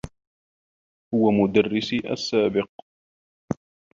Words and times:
هو 1.13 1.31
مدرّسي 1.31 2.13
السّابق. 2.13 2.69